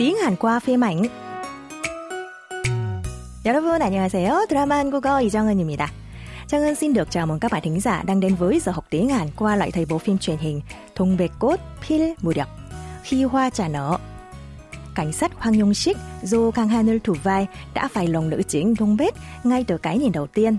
tiếng 0.00 0.16
Hàn 0.16 0.36
qua 0.36 0.60
phim 0.60 0.84
ảnh. 0.84 1.02
여러분 3.44 3.82
안녕하세요. 3.82 4.46
드라마 4.48 4.76
한국어 4.76 5.20
이정은입니다. 5.20 5.92
Trang 6.48 6.74
xin 6.74 6.92
được 6.92 7.10
chào 7.10 7.26
mừng 7.26 7.38
các 7.40 7.52
bạn 7.52 7.62
thính 7.62 7.80
giả 7.80 8.02
đang 8.06 8.20
đến 8.20 8.34
với 8.34 8.60
giờ 8.60 8.72
học 8.72 8.86
tiếng 8.90 9.08
Hàn 9.08 9.28
qua 9.36 9.56
lại 9.56 9.70
thầy 9.70 9.86
bộ 9.86 9.98
phim 9.98 10.18
truyền 10.18 10.36
hình 10.36 10.60
Thùng 10.94 11.16
Bệt 11.16 11.30
Cốt 11.38 11.56
Pil 11.88 12.12
Mu력 12.22 12.48
Khi 13.02 13.24
Hoa 13.24 13.50
Trà 13.50 13.68
Nở. 13.68 13.98
Cảnh 14.94 15.12
sát 15.12 15.32
Hoàng 15.34 15.58
Nhung 15.58 15.74
Sik 15.74 15.96
do 16.22 16.50
Kang 16.50 16.68
Hanul 16.68 16.98
thủ 17.04 17.14
vai 17.22 17.46
đã 17.74 17.88
phải 17.88 18.08
lòng 18.08 18.30
nữ 18.30 18.42
chính 18.48 18.74
Dong 18.78 18.96
Bét 18.96 19.14
ngay 19.44 19.64
từ 19.64 19.78
cái 19.78 19.98
nhìn 19.98 20.12
đầu 20.12 20.26
tiên. 20.26 20.56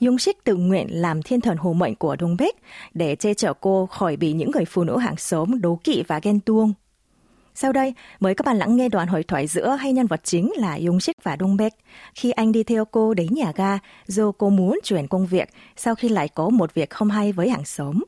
Dung 0.00 0.18
Sik 0.18 0.44
tự 0.44 0.56
nguyện 0.56 0.86
làm 0.90 1.22
thiên 1.22 1.40
thần 1.40 1.56
hộ 1.56 1.72
mệnh 1.72 1.94
của 1.94 2.16
Dong 2.20 2.36
Bét 2.36 2.54
để 2.94 3.16
che 3.16 3.34
chở 3.34 3.52
cô 3.60 3.86
khỏi 3.86 4.16
bị 4.16 4.32
những 4.32 4.50
người 4.50 4.64
phụ 4.64 4.84
nữ 4.84 4.98
hàng 4.98 5.16
xóm 5.16 5.60
đố 5.60 5.78
kỵ 5.84 6.02
và 6.08 6.20
ghen 6.22 6.40
tuông. 6.40 6.72
Sau 7.56 7.72
đây, 7.72 7.94
mời 8.20 8.34
các 8.34 8.46
bạn 8.46 8.58
lắng 8.58 8.76
nghe 8.76 8.88
đoạn 8.88 9.08
hội 9.08 9.22
thoại 9.22 9.46
giữa 9.46 9.76
hai 9.80 9.92
nhân 9.92 10.06
vật 10.06 10.20
chính 10.24 10.52
là 10.56 10.76
Dung 10.76 11.00
Sik 11.00 11.16
và 11.22 11.36
Dong 11.40 11.56
Baek 11.56 11.72
khi 12.14 12.30
anh 12.30 12.52
đi 12.52 12.62
theo 12.62 12.84
cô 12.84 13.14
đến 13.14 13.26
nhà 13.30 13.52
ga 13.54 13.78
do 14.06 14.32
cô 14.38 14.50
muốn 14.50 14.80
chuyển 14.84 15.08
công 15.08 15.26
việc 15.26 15.48
sau 15.76 15.94
khi 15.94 16.08
lại 16.08 16.28
có 16.28 16.48
một 16.48 16.74
việc 16.74 16.90
không 16.90 17.10
hay 17.10 17.32
với 17.32 17.50
hàng 17.50 17.64
xóm. 17.64 18.02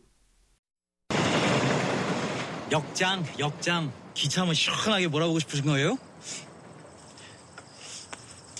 역장, 2.70 3.22
역장. 3.38 3.90
기차 4.14 4.42
한번 4.42 4.54
시원하게 4.54 5.08
몰아보고 5.08 5.38
싶으신 5.40 5.66
거예요? 5.66 5.98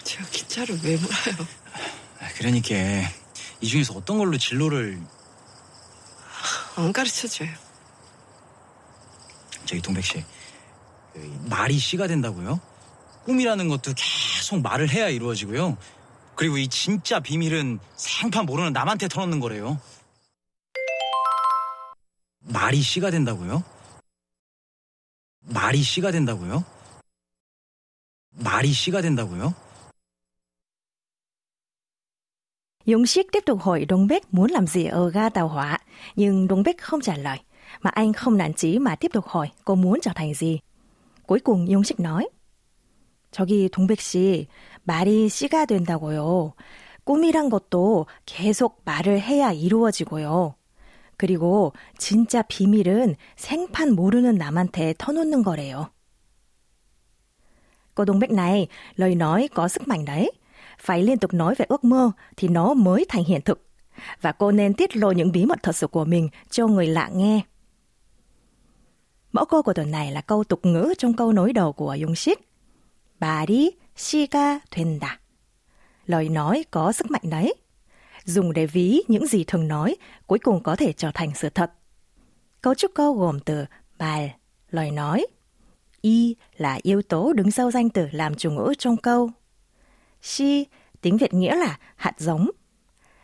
제가 0.05 0.24
기차를 0.30 0.80
왜 0.84 0.97
몰아요? 0.97 1.47
아, 2.20 2.29
그러니까 2.37 2.74
이 3.61 3.66
중에서 3.66 3.95
어떤 3.95 4.19
걸로 4.19 4.37
진로를 4.37 5.01
안 6.77 6.93
가르쳐줘요. 6.93 7.48
저기 9.65 9.80
동백 9.80 10.04
씨 10.04 10.15
그, 10.15 10.23
말이 11.49 11.77
씨가 11.77 12.07
된다고요? 12.07 12.60
꿈이라는 13.26 13.68
것도 13.68 13.93
계속 13.96 14.62
말을 14.62 14.90
해야 14.90 15.10
이루어지고요. 15.10 15.77
그리고 16.35 16.57
이 16.57 16.68
진짜 16.68 17.20
비밀은 17.20 17.79
생판 17.96 18.46
모르는 18.46 18.74
남한테 18.74 19.07
털어놓는 19.07 19.40
거래요. 19.40 19.80
말이 22.40 22.82
씨가 22.82 23.12
된다고요? 23.12 23.63
말이 25.41 25.82
씨가 25.82 26.12
된다고요? 26.12 26.63
말이 28.32 28.71
씨가 28.71 29.02
된다고요? 29.02 29.54
Dung 32.85 33.05
Sik 33.05 33.32
tiếp 33.32 33.46
tục 33.46 33.62
hỏi 33.62 33.85
Dong 33.90 34.07
Baek 34.07 34.21
muốn 34.32 34.52
làm 34.52 34.68
gì 34.68 34.85
ở 34.85 35.10
ga 35.10 35.30
tàu 35.30 35.48
hỏa, 35.48 35.77
nhưng 36.15 36.48
Dong 36.49 36.63
Baek 36.63 36.82
không 36.82 37.02
trả 37.02 37.15
lời, 37.18 37.40
mà 37.82 37.90
anh 37.90 38.13
không 38.13 38.37
nản 38.37 38.54
chí 38.54 38.80
mà 38.80 38.96
tiếp 38.96 39.12
tục 39.13 39.27
hỏi 39.27 39.52
cô 39.65 39.76
muốn 39.76 39.99
trở 40.02 40.12
thành 40.15 40.34
gì. 40.34 40.60
Cuối 41.30 41.40
cùng 41.40 41.72
용식 41.72 42.02
nói 42.02 42.27
저기 43.30 43.70
동백 43.70 44.02
씨, 44.02 44.48
말이 44.82 45.30
씨가 45.30 45.66
된다고요. 45.68 46.54
꿈이란 47.04 47.52
것도 47.52 48.08
계속 48.26 48.82
말을 48.84 49.21
해야 49.21 49.52
이루어지고요. 49.52 50.55
그리고 51.18 51.74
진짜 51.99 52.41
비밀은 52.41 53.16
생판 53.36 53.91
모르는 53.91 54.40
남한테 54.40 54.96
터놓는 54.98 55.44
거래요. 55.44 55.91
Cô 57.93 58.05
Đông 58.05 58.20
Bách 58.20 58.32
này, 58.32 58.68
lời 58.96 59.16
nói 59.16 59.49
có 59.54 59.68
sức 59.68 59.88
mạnh 59.88 60.05
đấy. 60.05 60.32
Phải 60.80 61.04
liên 61.04 61.20
tục 61.20 61.34
nói 61.34 61.55
về 61.55 61.66
ước 61.70 61.84
mơ 61.84 62.12
thì 62.38 62.48
nó 62.48 62.74
mới 62.74 63.05
thành 63.10 63.24
hiện 63.24 63.41
thực. 63.41 63.68
Và 64.22 64.31
cô 64.31 64.52
nên 64.52 64.74
tiết 64.74 64.97
lộ 64.97 65.12
những 65.12 65.31
bí 65.31 65.46
mật 65.46 65.59
thật 65.64 65.75
sự 65.75 65.88
của 65.88 66.06
mình 66.06 66.30
cho 66.50 66.68
người 66.68 66.88
lạ 66.88 67.09
nghe. 67.14 67.41
Mẫu 69.32 69.44
câu 69.44 69.62
của 69.62 69.72
tuần 69.72 69.91
này 69.91 70.12
là 70.12 70.21
câu 70.21 70.44
tục 70.44 70.66
ngữ 70.66 70.94
trong 70.99 71.15
câu 71.16 71.32
nối 71.32 71.53
đầu 71.53 71.72
của 71.72 71.94
Dung 71.94 72.15
Sik. 72.15 72.38
말이 73.21 73.78
씨가 73.95 74.61
된다. 74.71 75.21
Lời 76.06 76.28
nói 76.28 76.65
có 76.71 76.93
sức 76.93 77.11
mạnh 77.11 77.22
đấy. 77.22 77.55
Dùng 78.25 78.53
để 78.53 78.67
ví 78.67 79.03
những 79.09 79.27
gì 79.27 79.45
thường 79.45 79.69
nói 79.69 79.97
cuối 80.27 80.39
cùng 80.39 80.62
có 80.62 80.77
thể 80.77 80.93
trở 80.93 81.11
thành 81.15 81.31
sự 81.34 81.49
thật. 81.49 81.72
Cấu 82.61 82.75
trúc 82.75 82.91
câu 82.95 83.12
gồm 83.12 83.41
từ 83.41 83.65
말, 83.99 84.31
lời 84.71 84.91
nói. 84.91 85.27
Y 86.00 86.37
là 86.56 86.78
yếu 86.83 87.03
tố 87.03 87.33
đứng 87.33 87.50
sau 87.50 87.71
danh 87.71 87.89
từ 87.89 88.09
làm 88.12 88.34
chủ 88.34 88.50
ngữ 88.50 88.72
trong 88.78 88.97
câu. 88.97 89.31
Si, 90.22 90.67
tiếng 91.00 91.17
Việt 91.17 91.34
nghĩa 91.34 91.56
là 91.56 91.78
hạt 91.97 92.15
giống. 92.19 92.50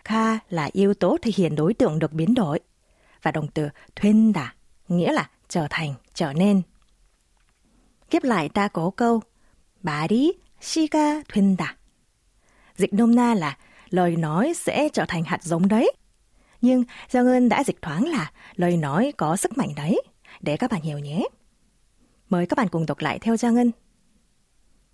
Ka 0.04 0.38
là 0.48 0.68
yếu 0.72 0.94
tố 0.94 1.16
thể 1.22 1.30
hiện 1.34 1.54
đối 1.54 1.74
tượng 1.74 1.98
được 1.98 2.12
biến 2.12 2.34
đổi. 2.34 2.60
Và 3.22 3.30
động 3.30 3.48
từ 3.54 3.68
된다 4.00 4.54
nghĩa 4.88 5.12
là 5.12 5.30
trở 5.48 5.66
thành, 5.70 5.94
trở 6.14 6.32
nên. 6.32 6.62
Kiếp 8.10 8.24
lại 8.24 8.48
ta 8.48 8.68
có 8.68 8.90
câu 8.96 9.20
말이 9.82 10.32
씨가 10.60 11.22
된다. 11.32 11.76
Dịch 12.76 12.92
nôm 12.92 13.14
na 13.14 13.34
là 13.34 13.58
lời 13.90 14.16
nói 14.16 14.52
sẽ 14.56 14.88
trở 14.92 15.04
thành 15.08 15.24
hạt 15.24 15.44
giống 15.44 15.68
đấy. 15.68 15.92
Nhưng 16.60 16.84
Giang 17.08 17.26
Ân 17.26 17.48
đã 17.48 17.64
dịch 17.64 17.82
thoáng 17.82 18.04
là 18.08 18.32
lời 18.56 18.76
nói 18.76 19.12
có 19.16 19.36
sức 19.36 19.58
mạnh 19.58 19.70
đấy, 19.76 20.02
để 20.40 20.56
các 20.56 20.70
bạn 20.70 20.82
hiểu 20.82 20.98
nhé. 20.98 21.24
Mời 22.28 22.46
các 22.46 22.58
bạn 22.58 22.68
cùng 22.68 22.86
đọc 22.86 22.98
lại 22.98 23.18
theo 23.18 23.36
Giang 23.36 23.56
Ân. 23.56 23.72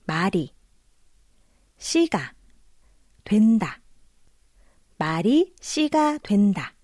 말이 0.07 0.53
씨가 1.79 2.33
된다. 3.25 3.81
말이 4.99 5.55
씨가 5.61 6.19
된다. 6.19 6.75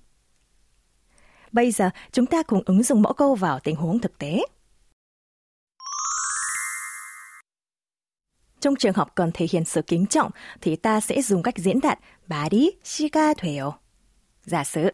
Bây 1.51 1.71
giờ 1.71 1.89
chúng 2.11 2.25
ta 2.25 2.43
cùng 2.43 2.61
ứng 2.65 2.83
dụng 2.83 3.01
mẫu 3.01 3.13
câu 3.13 3.35
vào 3.35 3.59
tình 3.59 3.75
huống 3.75 3.99
thực 3.99 4.17
tế. 4.17 4.43
Trong 8.59 8.75
trường 8.75 8.93
hợp 8.93 9.15
cần 9.15 9.31
thể 9.33 9.47
hiện 9.51 9.65
sự 9.65 9.81
kính 9.81 10.05
trọng 10.05 10.31
thì 10.61 10.75
ta 10.75 10.99
sẽ 10.99 11.21
dùng 11.21 11.43
cách 11.43 11.57
diễn 11.57 11.79
đạt 11.79 11.99
bà 12.27 12.49
đi 12.49 12.69
shiga. 12.83 13.33
Giả 14.43 14.63
sử, 14.63 14.91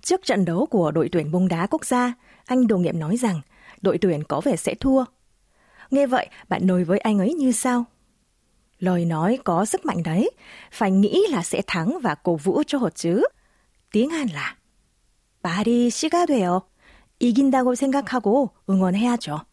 trước 0.00 0.20
trận 0.24 0.44
đấu 0.44 0.66
của 0.66 0.90
đội 0.90 1.08
tuyển 1.12 1.32
bóng 1.32 1.48
đá 1.48 1.66
quốc 1.66 1.84
gia, 1.84 2.12
anh 2.46 2.66
Đồ 2.66 2.78
Nghiệm 2.78 2.98
nói 2.98 3.16
rằng 3.16 3.40
đội 3.82 3.98
tuyển 3.98 4.24
có 4.24 4.40
vẻ 4.40 4.56
sẽ 4.56 4.74
thua. 4.74 5.04
Nghe 5.90 6.06
vậy, 6.06 6.28
bạn 6.48 6.66
nói 6.66 6.84
với 6.84 6.98
anh 6.98 7.18
ấy 7.18 7.34
như 7.34 7.52
sau? 7.52 7.84
Lời 8.78 9.04
nói 9.04 9.38
có 9.44 9.64
sức 9.64 9.86
mạnh 9.86 10.02
đấy, 10.02 10.30
phải 10.70 10.90
nghĩ 10.90 11.22
là 11.30 11.42
sẽ 11.42 11.62
thắng 11.66 11.98
và 12.02 12.14
cổ 12.14 12.36
vũ 12.36 12.62
cho 12.66 12.78
họ 12.78 12.90
chứ. 12.94 13.24
Tiếng 13.92 14.10
Hàn 14.10 14.28
là 14.28 14.56
말이 15.43 15.89
씨가 15.89 16.25
돼요. 16.25 16.61
이긴다고 17.19 17.75
생각하고 17.75 18.51
응원해야죠. 18.69 19.45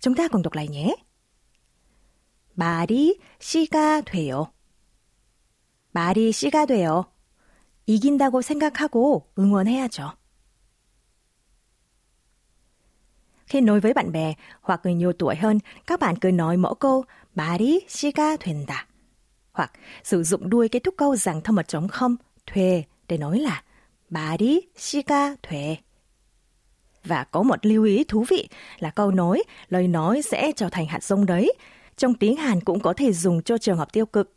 Chúng 0.00 0.14
ta 0.14 0.28
cùng 0.28 0.42
đọc 0.42 0.54
lại 0.54 0.68
nhé. 0.68 0.96
말이 2.54 3.18
씨가 3.40 4.02
돼요. 4.02 4.52
말이 5.92 6.32
씨가 6.32 6.66
돼요. 6.66 7.04
이긴다고 7.86 8.42
생각하고 8.42 9.30
응원해야죠. 9.38 10.12
Khi 13.46 13.60
nói 13.60 13.80
với 13.80 13.92
bạn 13.92 14.12
bè 14.12 14.34
hoặc 14.60 14.80
người 14.84 14.94
nhiều 14.94 15.12
tuổi 15.12 15.36
hơn, 15.36 15.58
các 15.86 16.00
bạn 16.00 16.16
cứ 16.16 16.30
nói 16.30 16.56
mẫu 16.56 16.74
câu 16.74 17.04
말이 17.34 17.80
씨가 17.88 18.36
된다. 18.36 18.86
Hoặc 19.52 19.72
sử 20.04 20.22
dụng 20.22 20.50
đuôi 20.50 20.68
kết 20.68 20.84
thúc 20.84 20.94
câu 20.98 21.16
rằng 21.16 21.40
thông 21.40 21.56
mật 21.56 21.68
trống 21.68 21.88
không, 21.88 22.16
thuê 22.46 22.84
để 23.08 23.18
nói 23.18 23.38
là 23.38 23.62
말이 24.08 24.70
씨가 24.76 25.36
돼. 25.42 25.82
Và 27.04 27.24
có 27.24 27.42
một 27.42 27.66
lưu 27.66 27.84
ý 27.84 28.04
thú 28.04 28.24
vị 28.28 28.48
là 28.78 28.90
câu 28.90 29.10
nói, 29.10 29.42
lời 29.68 29.88
nói 29.88 30.22
sẽ 30.22 30.52
trở 30.56 30.68
thành 30.68 30.86
hạt 30.86 31.04
giống 31.04 31.26
đấy. 31.26 31.52
Trong 31.96 32.14
tiếng 32.14 32.36
Hàn 32.36 32.60
cũng 32.60 32.80
có 32.80 32.92
thể 32.92 33.12
dùng 33.12 33.42
cho 33.42 33.58
trường 33.58 33.78
hợp 33.78 33.92
tiêu 33.92 34.06
cực. 34.06 34.34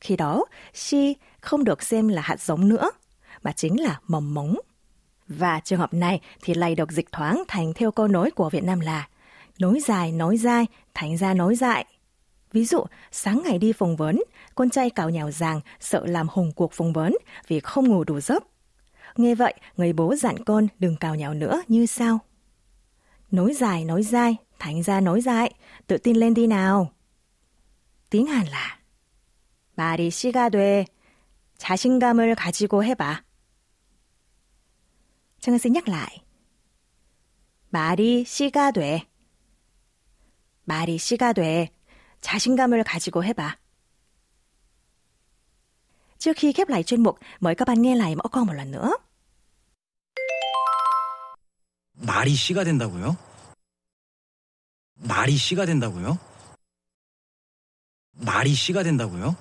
Khi 0.00 0.16
đó, 0.16 0.44
si 0.74 1.16
không 1.40 1.64
được 1.64 1.82
xem 1.82 2.08
là 2.08 2.22
hạt 2.22 2.40
giống 2.40 2.68
nữa, 2.68 2.90
mà 3.42 3.52
chính 3.52 3.80
là 3.80 4.00
mầm 4.06 4.34
mống. 4.34 4.56
Và 5.28 5.60
trường 5.64 5.78
hợp 5.78 5.94
này 5.94 6.20
thì 6.42 6.54
lại 6.54 6.74
được 6.74 6.92
dịch 6.92 7.12
thoáng 7.12 7.42
thành 7.48 7.72
theo 7.72 7.90
câu 7.90 8.08
nói 8.08 8.30
của 8.30 8.50
Việt 8.50 8.64
Nam 8.64 8.80
là 8.80 9.08
nói 9.58 9.80
dài 9.86 10.12
nói 10.12 10.36
dai, 10.36 10.66
thành 10.94 11.16
ra 11.16 11.34
nói 11.34 11.54
dại. 11.54 11.84
Ví 12.52 12.64
dụ, 12.64 12.84
sáng 13.12 13.42
ngày 13.44 13.58
đi 13.58 13.72
phỏng 13.72 13.96
vấn, 13.96 14.22
con 14.54 14.70
trai 14.70 14.90
cào 14.90 15.10
nhào 15.10 15.30
rằng 15.30 15.60
sợ 15.80 16.06
làm 16.06 16.28
hùng 16.30 16.52
cuộc 16.56 16.72
phỏng 16.72 16.92
vấn 16.92 17.16
vì 17.48 17.60
không 17.60 17.88
ngủ 17.88 18.04
đủ 18.04 18.20
giấc. 18.20 18.44
Nghe 19.16 19.34
vậy, 19.34 19.54
người 19.76 19.92
bố 19.92 20.14
dặn 20.14 20.44
con 20.44 20.66
đừng 20.78 20.96
cào 20.96 21.14
nhào 21.14 21.34
nữa 21.34 21.62
như 21.68 21.86
sau. 21.86 22.18
Nói 23.30 23.54
dài, 23.54 23.84
nói 23.84 24.02
dai, 24.02 24.36
thành 24.58 24.82
ra 24.82 25.00
nói 25.00 25.20
dại, 25.20 25.54
tự 25.86 25.98
tin 25.98 26.16
lên 26.16 26.34
đi 26.34 26.46
nào. 26.46 26.92
Tiếng 28.10 28.26
Hàn 28.26 28.46
là 28.46 28.78
말이 29.78 30.10
씨가 30.10 30.48
돼. 30.48 30.86
자신감을 31.58 32.34
가지고 32.34 32.82
해봐. 32.82 33.22
Trang 35.40 35.58
xin 35.58 35.72
nhắc 35.72 35.88
lại. 35.88 36.24
말이 37.70 38.24
씨가 38.24 38.72
돼. 38.72 39.06
말이 40.64 40.98
씨가 40.98 41.32
돼. 41.32 41.68
자신감을 42.20 42.82
가지고 42.82 43.22
해봐. 43.22 43.56
Trước 46.22 46.36
khi 46.36 46.52
khép 46.52 46.68
lại 46.68 46.82
chuyên 46.82 47.02
mục, 47.02 47.18
mời 47.40 47.54
các 47.54 47.68
bạn 47.68 47.82
nghe 47.82 47.96
lại 47.96 48.16
mẫu 48.16 48.28
câu 48.32 48.44
một 48.44 48.52
lần 48.52 48.70
nữa. 48.70 48.92
말이 52.00 52.34
씨가 52.34 52.64
된다고요? 52.64 53.16
말이 54.94 55.36
씨가 55.36 55.66
된다고요? 55.66 56.16
말이 58.12 58.54
씨가 58.54 58.82
된다고요? 58.82 59.34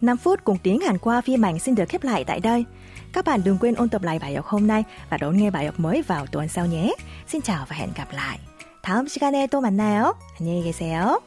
5 0.00 0.16
phút 0.16 0.44
cùng 0.44 0.58
tiếng 0.62 0.80
Hàn 0.80 0.98
qua 0.98 1.20
phim 1.20 1.44
ảnh 1.44 1.58
xin 1.58 1.74
được 1.74 1.88
khép 1.88 2.02
lại 2.02 2.24
tại 2.24 2.40
đây. 2.40 2.64
Các 3.12 3.24
bạn 3.24 3.44
đừng 3.44 3.58
quên 3.58 3.74
ôn 3.74 3.88
tập 3.88 4.02
lại 4.02 4.18
bài 4.18 4.34
học 4.34 4.46
hôm 4.46 4.66
nay 4.66 4.84
và 5.10 5.16
đón 5.16 5.36
nghe 5.36 5.50
bài 5.50 5.66
học 5.66 5.80
mới 5.80 6.02
vào 6.02 6.26
tuần 6.26 6.48
sau 6.48 6.66
nhé. 6.66 6.92
Xin 7.28 7.42
chào 7.42 7.66
và 7.68 7.76
hẹn 7.76 7.92
gặp 7.96 8.08
lại. 8.12 8.38
다음 8.82 9.06
시간에 9.06 9.46
또 9.46 9.60
만나요. 9.60 10.14
안녕히 10.40 10.62
계세요. 10.64 11.20